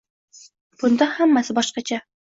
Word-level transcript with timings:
Bunda 0.83 1.09
hammasi 1.19 1.57
boshqacha! 1.61 2.05